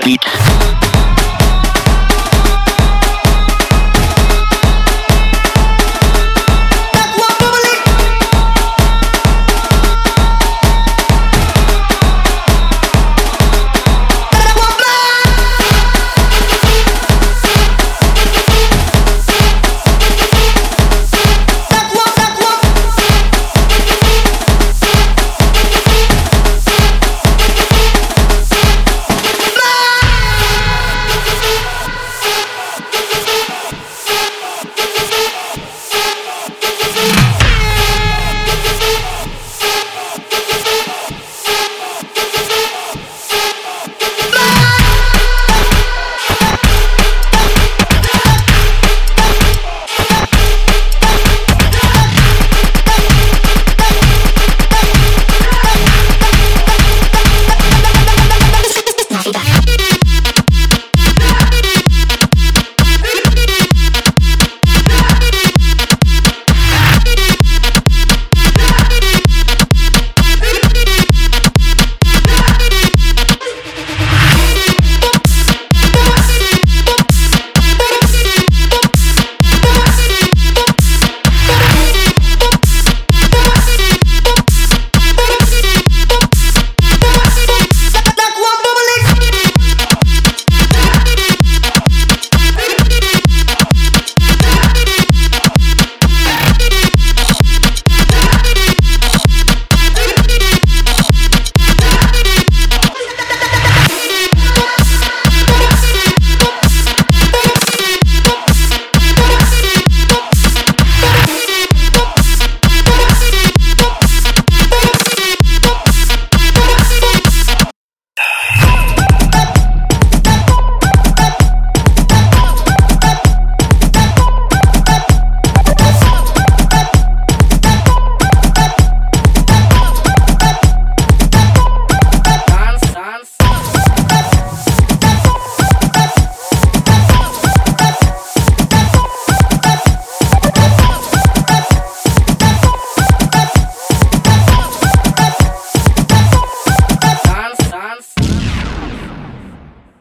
Beats. 0.00 0.51